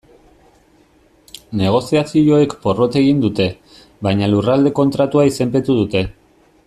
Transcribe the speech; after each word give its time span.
Negoziazioek 1.59 2.55
porrot 2.63 2.97
egin 3.03 3.21
dute, 3.25 3.47
baina 4.09 4.31
Lurralde 4.33 4.73
Kontratua 4.81 5.29
izenpetu 5.35 5.77
dute. 5.83 6.03